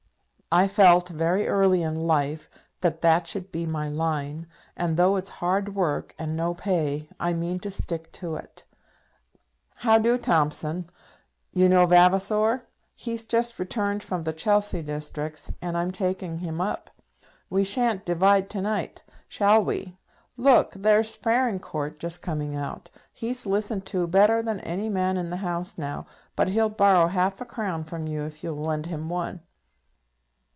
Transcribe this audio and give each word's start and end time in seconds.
I 0.53 0.67
felt, 0.67 1.07
very 1.07 1.47
early 1.47 1.81
in 1.81 1.95
life, 1.95 2.49
that 2.81 2.99
that 3.03 3.25
should 3.25 3.53
be 3.53 3.65
my 3.65 3.87
line; 3.87 4.47
and 4.75 4.97
though 4.97 5.15
it's 5.15 5.29
hard 5.29 5.73
work 5.75 6.13
and 6.19 6.35
no 6.35 6.53
pay, 6.55 7.07
I 7.21 7.31
mean 7.31 7.61
to 7.61 7.71
stick 7.71 8.11
to 8.19 8.35
it. 8.35 8.65
How 9.75 9.97
do, 9.97 10.17
Thompson? 10.17 10.89
You 11.53 11.69
know 11.69 11.85
Vavasor? 11.85 12.67
He's 12.95 13.25
just 13.25 13.59
returned 13.59 14.03
for 14.03 14.21
the 14.21 14.33
Chelsea 14.33 14.81
Districts, 14.81 15.53
and 15.61 15.77
I'm 15.77 15.89
taking 15.89 16.39
him 16.39 16.59
up. 16.59 16.89
We 17.49 17.63
shan't 17.63 18.05
divide 18.05 18.49
to 18.49 18.59
night; 18.61 19.03
shall 19.29 19.63
we? 19.63 19.97
Look! 20.35 20.73
there's 20.73 21.15
Farringcourt 21.15 21.97
just 21.97 22.21
coming 22.21 22.57
out; 22.57 22.91
he's 23.13 23.45
listened 23.45 23.85
to 23.85 24.05
better 24.05 24.43
than 24.43 24.59
any 24.59 24.89
man 24.89 25.15
in 25.15 25.29
the 25.29 25.37
House 25.37 25.77
now, 25.77 26.07
but 26.35 26.49
he'll 26.49 26.67
borrow 26.67 27.07
half 27.07 27.39
a 27.39 27.45
crown 27.45 27.85
from 27.85 28.05
you 28.05 28.23
if 28.23 28.43
you'll 28.43 28.57
lend 28.59 28.87
him 28.87 29.07
one. 29.07 29.39